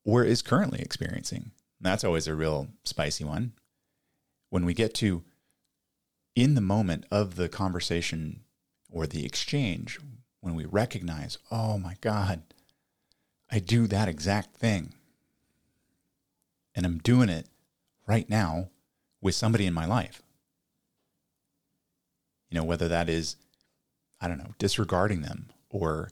or 0.05 0.25
is 0.25 0.43
currently 0.43 0.81
experiencing. 0.81 1.51
That's 1.81 2.05
always 2.05 2.27
a 2.27 2.35
real 2.35 2.69
spicy 2.85 3.25
one. 3.25 3.53
When 4.49 4.65
we 4.65 4.75
get 4.75 4.95
to 4.95 5.23
in 6.35 6.55
the 6.55 6.61
moment 6.61 7.05
of 7.11 7.37
the 7.37 7.49
conversation 7.49 8.41
or 8.91 9.07
the 9.07 9.25
exchange, 9.25 9.99
when 10.41 10.55
we 10.55 10.65
recognize, 10.65 11.39
oh 11.51 11.79
my 11.79 11.97
God, 12.01 12.43
I 13.51 13.59
do 13.59 13.87
that 13.87 14.09
exact 14.09 14.57
thing. 14.57 14.95
And 16.75 16.87
I'm 16.87 16.99
doing 16.99 17.29
it 17.29 17.47
right 18.07 18.29
now 18.29 18.71
with 19.21 19.35
somebody 19.35 19.67
in 19.67 19.75
my 19.75 19.87
life. 19.87 20.23
You 22.49 22.59
know, 22.59 22.65
whether 22.65 22.89
that 22.89 23.09
is, 23.09 23.37
I 24.21 24.29
don't 24.29 24.39
know, 24.39 24.55
disregarding 24.59 25.23
them 25.23 25.49
or 25.71 26.11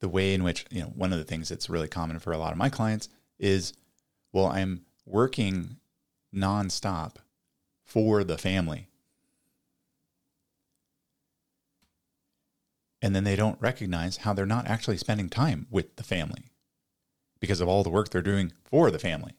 the 0.00 0.08
way 0.08 0.34
in 0.34 0.42
which, 0.42 0.66
you 0.70 0.82
know, 0.82 0.88
one 0.88 1.12
of 1.12 1.18
the 1.18 1.24
things 1.24 1.48
that's 1.48 1.70
really 1.70 1.88
common 1.88 2.18
for 2.18 2.32
a 2.32 2.38
lot 2.38 2.52
of 2.52 2.58
my 2.58 2.68
clients 2.68 3.08
is, 3.38 3.72
well, 4.32 4.46
I'm 4.46 4.84
working 5.06 5.76
nonstop 6.34 7.16
for 7.84 8.24
the 8.24 8.38
family. 8.38 8.88
And 13.00 13.16
then 13.16 13.24
they 13.24 13.36
don't 13.36 13.60
recognize 13.60 14.18
how 14.18 14.32
they're 14.32 14.46
not 14.46 14.68
actually 14.68 14.96
spending 14.96 15.28
time 15.28 15.66
with 15.70 15.96
the 15.96 16.04
family 16.04 16.52
because 17.40 17.60
of 17.60 17.68
all 17.68 17.82
the 17.82 17.90
work 17.90 18.10
they're 18.10 18.22
doing 18.22 18.52
for 18.64 18.90
the 18.90 18.98
family. 18.98 19.32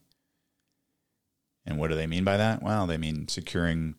And 1.66 1.78
what 1.78 1.90
do 1.90 1.96
they 1.96 2.08
mean 2.08 2.26
by 2.26 2.36
that? 2.36 2.62
Well, 2.62 2.86
they 2.86 2.98
mean 2.98 3.30
securing 3.30 3.96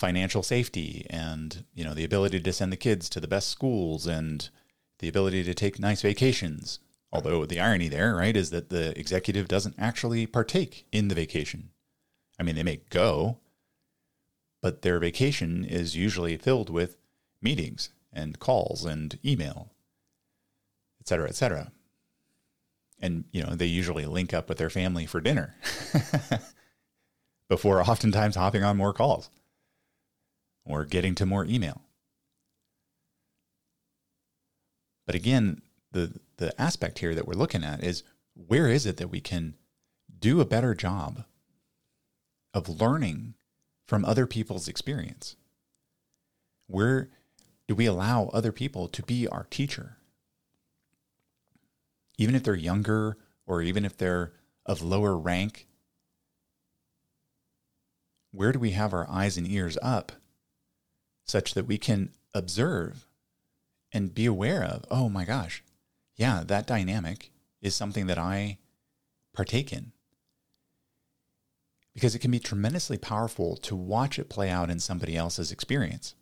financial 0.00 0.42
safety 0.42 1.06
and, 1.10 1.64
you 1.74 1.84
know, 1.84 1.94
the 1.94 2.04
ability 2.04 2.40
to 2.40 2.52
send 2.52 2.72
the 2.72 2.76
kids 2.76 3.08
to 3.10 3.20
the 3.20 3.28
best 3.28 3.48
schools 3.48 4.06
and 4.06 4.50
the 4.98 5.08
ability 5.08 5.44
to 5.44 5.54
take 5.54 5.78
nice 5.78 6.02
vacations, 6.02 6.80
Although 7.12 7.44
the 7.44 7.60
irony 7.60 7.88
there, 7.88 8.14
right, 8.14 8.36
is 8.36 8.50
that 8.50 8.70
the 8.70 8.98
executive 8.98 9.48
doesn't 9.48 9.74
actually 9.78 10.26
partake 10.26 10.86
in 10.92 11.08
the 11.08 11.14
vacation. 11.14 11.70
I 12.38 12.44
mean, 12.44 12.54
they 12.54 12.62
may 12.62 12.82
go, 12.88 13.38
but 14.62 14.82
their 14.82 14.98
vacation 14.98 15.64
is 15.64 15.96
usually 15.96 16.36
filled 16.36 16.70
with 16.70 16.96
meetings 17.42 17.90
and 18.12 18.38
calls 18.38 18.84
and 18.84 19.18
email, 19.24 19.72
et 21.00 21.08
cetera, 21.08 21.28
et 21.28 21.34
cetera. 21.34 21.72
And, 23.00 23.24
you 23.32 23.42
know, 23.42 23.54
they 23.56 23.66
usually 23.66 24.06
link 24.06 24.32
up 24.32 24.48
with 24.48 24.58
their 24.58 24.70
family 24.70 25.06
for 25.06 25.20
dinner 25.20 25.56
before 27.48 27.80
oftentimes 27.82 28.36
hopping 28.36 28.62
on 28.62 28.76
more 28.76 28.92
calls 28.92 29.30
or 30.64 30.84
getting 30.84 31.14
to 31.16 31.26
more 31.26 31.44
email. 31.44 31.82
But 35.06 35.14
again, 35.14 35.62
the 35.92 36.20
the 36.36 36.58
aspect 36.60 37.00
here 37.00 37.14
that 37.14 37.26
we're 37.26 37.34
looking 37.34 37.64
at 37.64 37.82
is 37.82 38.02
where 38.34 38.68
is 38.68 38.86
it 38.86 38.96
that 38.98 39.10
we 39.10 39.20
can 39.20 39.54
do 40.18 40.40
a 40.40 40.44
better 40.44 40.74
job 40.74 41.24
of 42.54 42.80
learning 42.80 43.34
from 43.86 44.04
other 44.04 44.26
people's 44.26 44.68
experience? 44.68 45.36
Where 46.66 47.10
do 47.66 47.74
we 47.74 47.86
allow 47.86 48.26
other 48.32 48.52
people 48.52 48.88
to 48.88 49.02
be 49.02 49.26
our 49.26 49.46
teacher? 49.50 49.96
Even 52.16 52.34
if 52.34 52.42
they're 52.42 52.54
younger 52.54 53.16
or 53.46 53.62
even 53.62 53.84
if 53.84 53.96
they're 53.96 54.32
of 54.64 54.82
lower 54.82 55.16
rank, 55.16 55.66
where 58.30 58.52
do 58.52 58.58
we 58.58 58.70
have 58.70 58.92
our 58.92 59.08
eyes 59.10 59.36
and 59.36 59.48
ears 59.48 59.76
up 59.82 60.12
such 61.30 61.54
that 61.54 61.66
we 61.66 61.78
can 61.78 62.10
observe 62.34 63.06
and 63.92 64.14
be 64.14 64.26
aware 64.26 64.62
of, 64.62 64.84
oh 64.90 65.08
my 65.08 65.24
gosh, 65.24 65.62
yeah, 66.16 66.42
that 66.46 66.66
dynamic 66.66 67.30
is 67.62 67.74
something 67.74 68.06
that 68.06 68.18
I 68.18 68.58
partake 69.34 69.72
in. 69.72 69.92
Because 71.94 72.14
it 72.14 72.20
can 72.20 72.30
be 72.30 72.38
tremendously 72.38 72.98
powerful 72.98 73.56
to 73.56 73.74
watch 73.74 74.18
it 74.18 74.28
play 74.28 74.48
out 74.48 74.70
in 74.70 74.78
somebody 74.78 75.16
else's 75.16 75.50
experience. 75.50 76.14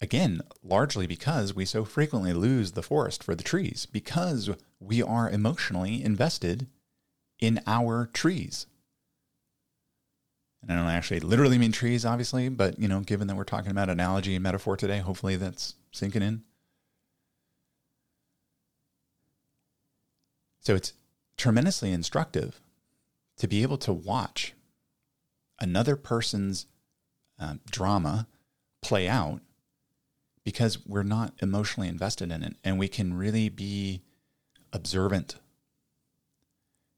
Again, 0.00 0.42
largely 0.62 1.06
because 1.06 1.54
we 1.54 1.64
so 1.64 1.84
frequently 1.84 2.32
lose 2.32 2.72
the 2.72 2.82
forest 2.82 3.22
for 3.22 3.34
the 3.34 3.42
trees, 3.42 3.86
because 3.86 4.50
we 4.78 5.02
are 5.02 5.28
emotionally 5.28 6.02
invested 6.04 6.68
in 7.40 7.60
our 7.66 8.06
trees. 8.06 8.66
And 10.62 10.72
I 10.72 10.76
don't 10.76 10.90
actually 10.90 11.20
literally 11.20 11.58
mean 11.58 11.72
trees, 11.72 12.04
obviously, 12.04 12.48
but 12.48 12.78
you 12.78 12.88
know, 12.88 13.00
given 13.00 13.28
that 13.28 13.36
we're 13.36 13.44
talking 13.44 13.70
about 13.70 13.88
analogy 13.88 14.34
and 14.34 14.42
metaphor 14.42 14.76
today, 14.76 14.98
hopefully 14.98 15.36
that's 15.36 15.74
sinking 15.92 16.22
in. 16.22 16.42
So 20.60 20.74
it's 20.74 20.92
tremendously 21.36 21.92
instructive 21.92 22.60
to 23.38 23.48
be 23.48 23.62
able 23.62 23.78
to 23.78 23.92
watch 23.92 24.54
another 25.60 25.96
person's 25.96 26.66
um, 27.38 27.60
drama 27.70 28.26
play 28.82 29.08
out 29.08 29.40
because 30.44 30.84
we're 30.86 31.02
not 31.02 31.34
emotionally 31.40 31.88
invested 31.88 32.32
in 32.32 32.42
it 32.42 32.56
and 32.64 32.78
we 32.78 32.88
can 32.88 33.14
really 33.14 33.48
be 33.48 34.02
observant. 34.72 35.36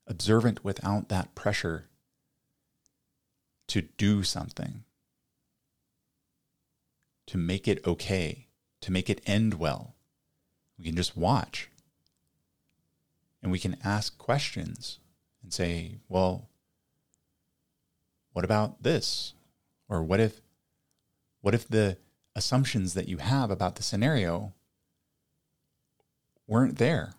Observant 0.06 0.64
without 0.64 1.08
that 1.08 1.34
pressure 1.34 1.89
to 3.70 3.82
do 3.82 4.24
something, 4.24 4.82
to 7.26 7.38
make 7.38 7.68
it 7.68 7.86
okay, 7.86 8.48
to 8.80 8.90
make 8.90 9.08
it 9.08 9.20
end 9.26 9.54
well. 9.54 9.94
We 10.76 10.86
can 10.86 10.96
just 10.96 11.16
watch 11.16 11.70
and 13.40 13.52
we 13.52 13.60
can 13.60 13.76
ask 13.84 14.18
questions 14.18 14.98
and 15.42 15.52
say, 15.52 15.98
well, 16.08 16.48
what 18.32 18.44
about 18.44 18.82
this? 18.82 19.34
Or 19.88 20.02
what 20.02 20.18
if 20.18 20.40
what 21.40 21.54
if 21.54 21.68
the 21.68 21.96
assumptions 22.34 22.94
that 22.94 23.08
you 23.08 23.18
have 23.18 23.52
about 23.52 23.76
the 23.76 23.84
scenario 23.84 24.52
weren't 26.48 26.78
there? 26.78 27.14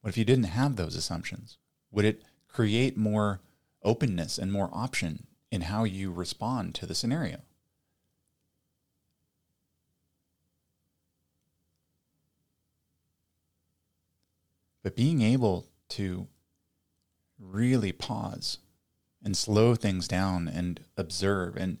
What 0.00 0.10
if 0.10 0.18
you 0.18 0.24
didn't 0.24 0.44
have 0.44 0.74
those 0.74 0.96
assumptions? 0.96 1.58
Would 1.92 2.04
it 2.04 2.22
create 2.48 2.96
more 2.96 3.40
openness 3.84 4.36
and 4.36 4.50
more 4.50 4.70
option 4.72 5.28
in 5.54 5.62
how 5.62 5.84
you 5.84 6.10
respond 6.10 6.74
to 6.74 6.84
the 6.84 6.96
scenario? 6.96 7.38
But 14.82 14.96
being 14.96 15.22
able 15.22 15.66
to 15.90 16.26
really 17.38 17.92
pause 17.92 18.58
and 19.22 19.36
slow 19.36 19.76
things 19.76 20.08
down 20.08 20.48
and 20.48 20.80
observe 20.96 21.56
and 21.56 21.78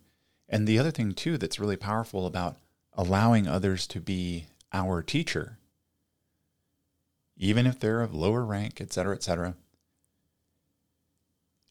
and 0.48 0.68
the 0.68 0.78
other 0.78 0.90
thing 0.90 1.12
too 1.12 1.36
that's 1.36 1.58
really 1.58 1.76
powerful 1.76 2.26
about 2.26 2.56
allowing 2.92 3.48
others 3.48 3.86
to 3.88 4.00
be 4.00 4.46
our 4.72 5.02
teacher 5.02 5.58
even 7.36 7.66
if 7.66 7.78
they're 7.78 8.02
of 8.02 8.14
lower 8.14 8.44
rank 8.44 8.80
et 8.80 8.92
cetera 8.92 9.14
et 9.14 9.22
cetera 9.22 9.54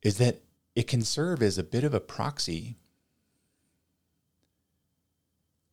is 0.01 0.17
that 0.17 0.41
it 0.75 0.87
can 0.87 1.01
serve 1.01 1.41
as 1.41 1.57
a 1.57 1.63
bit 1.63 1.83
of 1.83 1.93
a 1.93 1.99
proxy 1.99 2.77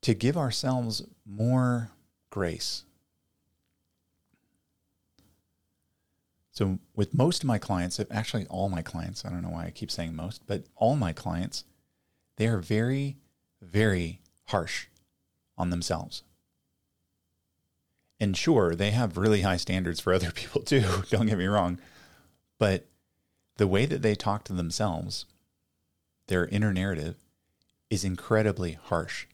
to 0.03 0.15
give 0.15 0.37
ourselves 0.37 1.03
more 1.27 1.91
grace 2.31 2.85
So, 6.61 6.79
with 6.95 7.15
most 7.15 7.43
of 7.43 7.47
my 7.47 7.57
clients, 7.57 7.99
actually 8.11 8.47
all 8.49 8.69
my 8.69 8.83
clients, 8.83 9.25
I 9.25 9.31
don't 9.31 9.41
know 9.41 9.49
why 9.49 9.65
I 9.65 9.71
keep 9.71 9.91
saying 9.91 10.15
most, 10.15 10.43
but 10.47 10.65
all 10.77 10.95
my 10.95 11.15
clients, 11.15 11.65
they 12.37 12.47
are 12.49 12.59
very, 12.59 13.17
very 13.63 14.21
harsh 14.49 14.89
on 15.57 15.71
themselves. 15.71 16.23
And 18.21 18.37
sure, 18.37 18.75
they 18.75 18.91
have 18.91 19.17
really 19.17 19.41
high 19.41 19.57
standards 19.57 20.01
for 20.01 20.13
other 20.13 20.31
people 20.35 20.61
too, 20.61 20.85
don't 21.09 21.29
get 21.29 21.39
me 21.39 21.47
wrong. 21.47 21.79
But 22.59 22.85
the 23.61 23.69
way 23.69 23.85
that 23.85 24.01
they 24.01 24.15
talk 24.15 24.43
to 24.43 24.55
themselves, 24.55 25.27
their 26.29 26.47
inner 26.47 26.73
narrative, 26.73 27.17
is 27.91 28.05
incredibly 28.05 28.73
harsh. 28.73 29.27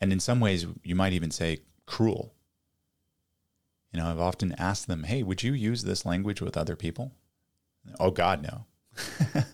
And 0.00 0.14
in 0.14 0.18
some 0.18 0.40
ways, 0.40 0.64
you 0.82 0.94
might 0.94 1.12
even 1.12 1.30
say 1.30 1.58
cruel. 1.84 2.32
You 3.92 4.00
know, 4.00 4.10
I've 4.10 4.18
often 4.18 4.54
asked 4.56 4.86
them, 4.86 5.02
hey, 5.02 5.22
would 5.22 5.42
you 5.42 5.52
use 5.52 5.82
this 5.82 6.06
language 6.06 6.40
with 6.40 6.56
other 6.56 6.74
people? 6.74 7.12
Oh, 7.98 8.10
God, 8.10 8.42
no. 8.42 8.64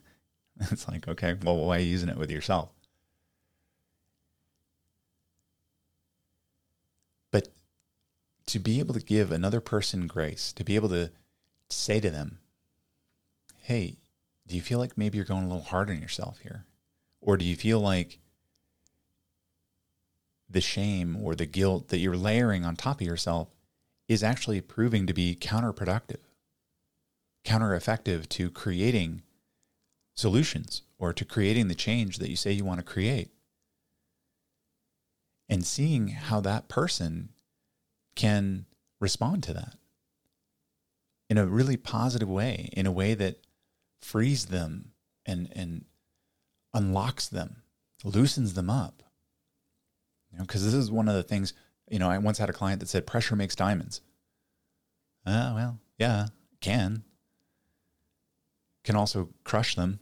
it's 0.71 0.87
like, 0.87 1.09
okay, 1.09 1.35
well, 1.43 1.57
why 1.57 1.79
are 1.79 1.81
you 1.81 1.87
using 1.87 2.09
it 2.09 2.19
with 2.19 2.31
yourself? 2.31 2.71
But 7.33 7.49
to 8.47 8.61
be 8.61 8.79
able 8.79 8.95
to 8.95 9.01
give 9.01 9.33
another 9.33 9.61
person 9.61 10.07
grace, 10.07 10.53
to 10.53 10.63
be 10.63 10.77
able 10.77 10.91
to 10.91 11.11
say 11.69 11.99
to 11.99 12.09
them, 12.09 12.39
hey, 13.67 13.99
do 14.47 14.55
you 14.55 14.63
feel 14.63 14.79
like 14.79 14.97
maybe 14.97 15.19
you're 15.19 15.25
going 15.25 15.43
a 15.43 15.49
little 15.49 15.61
hard 15.61 15.91
on 15.91 16.01
yourself 16.01 16.39
here? 16.39 16.67
Or 17.21 17.37
do 17.37 17.45
you 17.45 17.57
feel 17.57 17.81
like 17.81 18.21
the 20.49 20.61
shame 20.61 21.17
or 21.21 21.35
the 21.35 21.47
guilt 21.47 21.89
that 21.89 21.99
you're 21.99 22.17
layering 22.17 22.65
on 22.65 22.77
top 22.77 23.01
of 23.01 23.07
yourself 23.07 23.49
is 24.07 24.23
actually 24.23 24.61
proving 24.61 25.05
to 25.09 25.13
be 25.13 25.35
counterproductive, 25.35 26.21
counter 27.43 27.75
effective 27.75 28.29
to 28.29 28.51
creating 28.51 29.23
solutions 30.15 30.83
or 30.97 31.13
to 31.13 31.25
creating 31.25 31.67
the 31.67 31.75
change 31.75 32.19
that 32.19 32.31
you 32.31 32.37
say 32.37 32.53
you 32.53 32.65
want 32.65 32.79
to 32.79 32.87
create. 32.87 33.31
And 35.49 35.67
seeing 35.67 36.07
how 36.09 36.41
that 36.43 36.69
person 36.69 37.31
can 38.15 38.67
respond 39.01 39.43
to 39.43 39.53
that 39.55 39.75
in 41.29 41.37
a 41.37 41.47
really 41.47 41.77
positive 41.77 42.29
way, 42.29 42.71
in 42.73 42.87
a 42.87 42.93
way 42.93 43.15
that 43.15 43.41
frees 44.01 44.47
them 44.47 44.93
and, 45.25 45.49
and 45.53 45.85
unlocks 46.75 47.29
them, 47.29 47.63
loosens 48.05 48.55
them 48.55 48.71
up. 48.71 49.03
You 50.31 50.39
know, 50.39 50.45
because 50.45 50.65
this 50.65 50.75
is 50.75 50.91
one 50.91 51.09
of 51.09 51.15
the 51.15 51.23
things 51.23 51.53
you 51.89 51.99
know, 51.99 52.11
I 52.11 52.19
once 52.19 52.39
had 52.39 52.51
a 52.51 52.55
client 52.55 52.81
that 52.81 52.89
said 52.89 53.07
pressure 53.07 53.37
makes 53.37 53.55
diamonds. 53.55 54.01
Ah, 55.27 55.51
uh, 55.51 55.55
well, 55.55 55.79
yeah, 55.99 56.27
can. 56.61 57.05
Can 58.85 58.97
also 58.97 59.31
crush 59.45 59.75
them. 59.75 60.01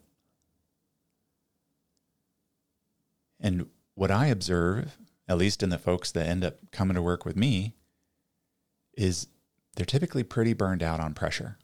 And 3.40 3.66
what 3.94 4.11
I 4.11 4.26
observe, 4.26 4.96
at 5.28 5.38
least 5.38 5.62
in 5.62 5.68
the 5.68 5.78
folks 5.78 6.11
that 6.12 6.26
end 6.26 6.44
up 6.44 6.57
coming 6.72 6.94
to 6.94 7.02
work 7.02 7.24
with 7.24 7.37
me, 7.37 7.74
is 8.96 9.26
they're 9.76 9.85
typically 9.85 10.22
pretty 10.22 10.54
burned 10.54 10.83
out 10.83 11.00
on 11.00 11.14
pressure. 11.14 11.59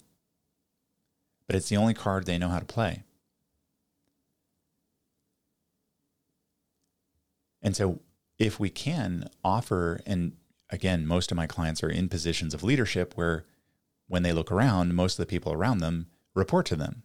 But 1.50 1.56
it's 1.56 1.68
the 1.68 1.78
only 1.78 1.94
card 1.94 2.26
they 2.26 2.38
know 2.38 2.48
how 2.48 2.60
to 2.60 2.64
play. 2.64 3.02
And 7.60 7.74
so 7.74 7.98
if 8.38 8.60
we 8.60 8.70
can 8.70 9.28
offer 9.42 10.00
and 10.06 10.36
again, 10.70 11.04
most 11.04 11.32
of 11.32 11.36
my 11.36 11.48
clients 11.48 11.82
are 11.82 11.90
in 11.90 12.08
positions 12.08 12.54
of 12.54 12.62
leadership 12.62 13.14
where 13.16 13.46
when 14.06 14.22
they 14.22 14.32
look 14.32 14.52
around, 14.52 14.94
most 14.94 15.14
of 15.18 15.24
the 15.24 15.28
people 15.28 15.52
around 15.52 15.78
them 15.78 16.06
report 16.36 16.66
to 16.66 16.76
them. 16.76 17.02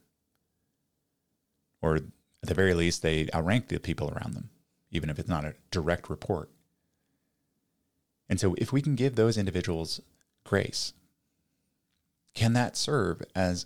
Or 1.82 1.96
at 1.96 2.04
the 2.44 2.54
very 2.54 2.76
least, 2.76 3.02
they 3.02 3.28
outrank 3.34 3.70
the 3.70 3.80
people 3.80 4.12
around 4.12 4.36
them, 4.36 4.52
even 4.92 5.10
if 5.10 5.18
it's 5.18 5.28
not 5.28 5.44
a 5.44 5.56
direct 5.72 6.08
report. 6.08 6.52
And 8.30 8.40
so, 8.40 8.54
if 8.60 8.72
we 8.72 8.84
can 8.84 8.94
give 8.94 9.16
those 9.16 9.40
individuals 9.40 10.02
grace, 10.44 10.94
can 12.36 12.54
that 12.54 12.78
serve 12.78 13.24
as, 13.34 13.66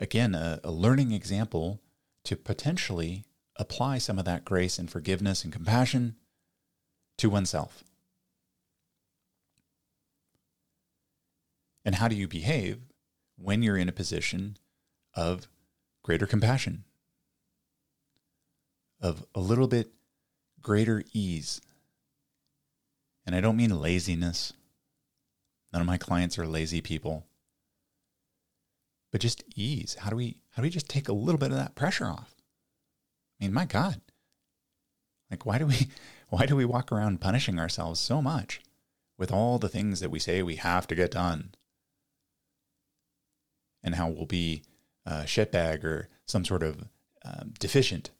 again, 0.00 0.34
a, 0.34 0.58
a 0.64 0.72
learning 0.72 1.12
example 1.12 1.80
to 2.24 2.34
potentially 2.34 3.24
apply 3.56 3.98
some 3.98 4.18
of 4.18 4.24
that 4.24 4.44
grace 4.44 4.78
and 4.78 4.90
forgiveness 4.90 5.44
and 5.44 5.52
compassion 5.52 6.16
to 7.18 7.30
oneself? 7.30 7.84
And 11.84 11.94
how 11.96 12.08
do 12.08 12.16
you 12.16 12.26
behave 12.26 12.78
when 13.36 13.62
you're 13.62 13.76
in 13.76 13.88
a 13.88 13.92
position 13.92 14.56
of 15.14 15.46
greater 16.02 16.26
compassion, 16.26 16.84
of 19.00 19.24
a 19.34 19.40
little 19.40 19.68
bit 19.68 19.92
greater 20.60 21.04
ease? 21.12 21.60
And 23.26 23.34
I 23.34 23.40
don't 23.40 23.56
mean 23.56 23.80
laziness. 23.80 24.52
None 25.72 25.80
of 25.80 25.86
my 25.86 25.98
clients 25.98 26.38
are 26.38 26.46
lazy 26.46 26.80
people. 26.80 27.26
But 29.12 29.20
just 29.20 29.42
ease. 29.56 29.96
How 30.00 30.10
do 30.10 30.16
we 30.16 30.36
how 30.50 30.62
do 30.62 30.66
we 30.66 30.70
just 30.70 30.88
take 30.88 31.08
a 31.08 31.12
little 31.12 31.38
bit 31.38 31.50
of 31.50 31.56
that 31.56 31.74
pressure 31.74 32.06
off? 32.06 32.34
I 33.40 33.44
mean, 33.44 33.52
my 33.52 33.64
God. 33.64 34.00
Like 35.30 35.46
why 35.46 35.58
do 35.58 35.66
we 35.66 35.88
why 36.28 36.46
do 36.46 36.56
we 36.56 36.64
walk 36.64 36.92
around 36.92 37.20
punishing 37.20 37.58
ourselves 37.58 38.00
so 38.00 38.22
much 38.22 38.60
with 39.18 39.32
all 39.32 39.58
the 39.58 39.68
things 39.68 40.00
that 40.00 40.10
we 40.10 40.18
say 40.18 40.42
we 40.42 40.56
have 40.56 40.86
to 40.88 40.94
get 40.94 41.10
done? 41.10 41.54
and 43.82 43.94
how 43.94 44.08
we'll 44.08 44.26
be 44.26 44.62
a 45.06 45.22
shitbag 45.22 45.84
or 45.84 46.08
some 46.26 46.44
sort 46.44 46.62
of 46.62 46.88
um, 47.24 47.54
deficient 47.58 48.10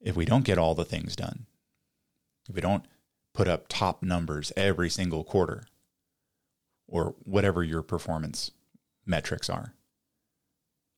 if 0.00 0.16
we 0.16 0.24
don't 0.24 0.44
get 0.44 0.58
all 0.58 0.74
the 0.74 0.84
things 0.84 1.16
done. 1.16 1.46
If 2.48 2.54
we 2.54 2.60
don't 2.60 2.84
put 3.34 3.48
up 3.48 3.66
top 3.68 4.02
numbers 4.02 4.52
every 4.56 4.90
single 4.90 5.24
quarter 5.24 5.64
or 6.86 7.14
whatever 7.24 7.62
your 7.62 7.82
performance 7.82 8.50
metrics 9.04 9.50
are 9.50 9.74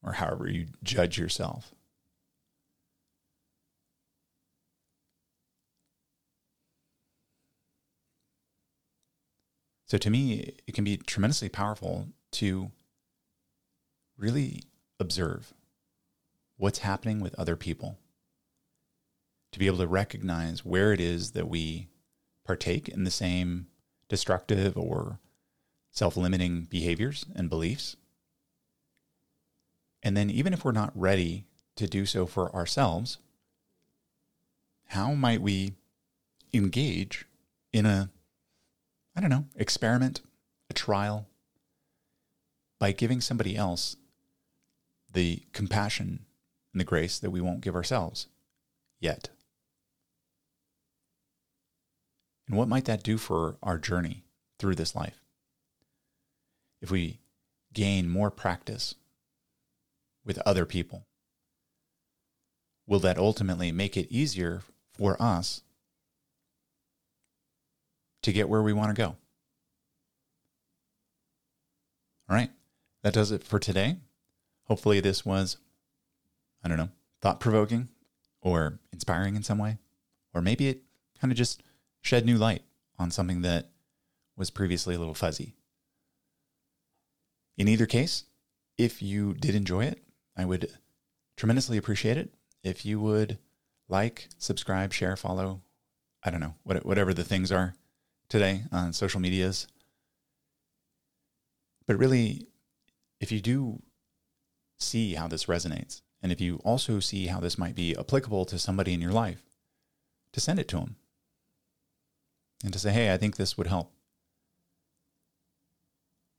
or 0.03 0.15
however 0.15 0.49
you 0.49 0.67
judge 0.83 1.19
yourself. 1.19 1.75
So 9.91 9.99
to 9.99 10.09
me, 10.09 10.55
it 10.69 10.73
can 10.73 10.85
be 10.85 10.97
tremendously 10.97 11.49
powerful 11.49 12.07
to 12.33 12.71
really 14.17 14.63
observe 15.01 15.53
what's 16.57 16.79
happening 16.79 17.19
with 17.19 17.35
other 17.35 17.57
people, 17.57 17.99
to 19.51 19.59
be 19.59 19.67
able 19.67 19.79
to 19.79 19.89
recognize 19.89 20.65
where 20.65 20.93
it 20.93 21.01
is 21.01 21.33
that 21.33 21.49
we 21.49 21.89
partake 22.45 22.89
in 22.89 23.03
the 23.03 23.11
same 23.11 23.67
destructive 24.09 24.77
or 24.77 25.19
self 25.91 26.17
limiting 26.17 26.69
behaviors 26.71 27.27
and 27.35 27.51
beliefs. 27.51 27.97
And 30.03 30.17
then, 30.17 30.31
even 30.31 30.53
if 30.53 30.65
we're 30.65 30.73
not 30.73 30.93
ready 30.95 31.45
to 31.77 31.87
do 31.87 32.07
so 32.07 32.27
for 32.27 32.55
ourselves, 32.55 33.19
how 34.87 35.15
might 35.15 35.43
we 35.43 35.75
engage 36.53 37.27
in 37.73 37.87
a, 37.87 38.11
I 39.15 39.21
don't 39.21 39.31
know, 39.31 39.47
experiment, 39.57 40.21
a 40.69 40.75
trial, 40.75 41.27
by 42.79 42.93
giving 42.93 43.21
somebody 43.21 43.57
else 43.57 43.97
the 45.13 45.43
compassion 45.53 46.25
and 46.73 46.81
the 46.81 46.85
grace 46.85 47.19
that 47.19 47.31
we 47.31 47.41
won't 47.41 47.61
give 47.61 47.75
ourselves 47.75 48.27
yet. 49.01 49.29
And 52.49 52.57
what 52.57 52.69
might 52.69 52.85
that 52.87 53.03
do 53.03 53.19
for 53.19 53.57
our 53.63 53.79
journey 53.79 54.25
through 54.59 54.75
this 54.75 54.95
life? 54.95 55.23
If 56.81 56.91
we 56.91 57.21
gain 57.73 58.09
more 58.09 58.31
practice 58.31 58.95
with 60.25 60.39
other 60.45 60.65
people, 60.67 61.07
will 62.87 63.01
that 63.01 63.19
ultimately 63.19 63.73
make 63.73 63.97
it 63.97 64.11
easier 64.11 64.63
for 64.93 65.21
us 65.21 65.63
to 68.23 68.33
get 68.33 68.49
where 68.49 68.63
we 68.63 68.73
want 68.73 68.95
to 68.95 69.01
go? 69.01 69.17
All 72.29 72.37
right, 72.37 72.51
that 73.03 73.15
does 73.15 73.33
it 73.33 73.43
for 73.43 73.59
today. 73.59 73.97
Hopefully, 74.65 75.01
this 75.01 75.25
was, 75.25 75.57
I 76.63 76.69
don't 76.69 76.79
know, 76.79 76.91
thought 77.21 77.41
provoking 77.41 77.89
or 78.41 78.79
inspiring 78.93 79.35
in 79.37 79.43
some 79.43 79.59
way. 79.59 79.79
Or 80.33 80.41
maybe 80.41 80.69
it 80.69 80.83
kind 81.21 81.33
of 81.33 81.39
just 81.39 81.63
shed 82.03 82.25
new 82.25 82.37
light 82.37 82.63
on 82.99 83.11
something 83.11 83.43
that 83.43 83.71
was 84.37 84.51
previously 84.51 84.95
a 84.95 84.99
little 84.99 85.15
fuzzy. 85.15 85.55
In 87.59 87.69
either 87.69 87.87
case, 87.87 88.25
if 88.79 89.03
you 89.03 89.35
did 89.35 89.55
enjoy 89.55 89.85
it, 89.85 90.03
I 90.41 90.47
would 90.47 90.71
tremendously 91.37 91.77
appreciate 91.77 92.17
it 92.17 92.33
if 92.63 92.87
you 92.87 92.99
would 92.99 93.37
like, 93.91 94.29
subscribe, 94.39 94.95
share, 94.95 95.17
follow, 95.17 95.61
I 96.25 96.31
don't 96.31 96.41
know, 96.41 96.55
what, 96.63 96.87
whatever 96.87 97.13
the 97.13 97.25
things 97.25 97.53
are 97.53 97.75
today 98.31 98.63
on 98.73 98.95
social 98.95 99.21
medias. 99.21 99.67
But 101.87 101.99
really, 101.99 102.47
if 103.21 103.31
you 103.31 103.43
do 103.43 103.83
see 104.79 105.15
how 105.15 105.29
this 105.29 105.45
resonates. 105.45 106.01
And 106.23 106.33
if 106.33 106.41
you 106.41 106.57
also 106.65 107.01
see 107.01 107.27
how 107.27 107.41
this 107.41 107.59
might 107.59 107.75
be 107.75 107.95
applicable 107.95 108.47
to 108.47 108.59
somebody 108.59 108.95
in 108.95 109.01
your 109.03 109.13
life, 109.13 109.43
to 110.33 110.41
send 110.41 110.59
it 110.59 110.69
to 110.69 110.77
them 110.77 110.97
and 112.65 112.73
to 112.73 112.79
say, 112.79 112.93
hey, 112.93 113.13
I 113.13 113.19
think 113.19 113.37
this 113.37 113.59
would 113.59 113.67
help. 113.67 113.93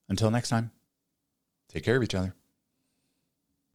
Until 0.09 0.31
next 0.31 0.49
time, 0.49 0.71
take 1.69 1.83
care 1.83 1.97
of 1.97 2.03
each 2.03 2.15
other. 2.15 2.33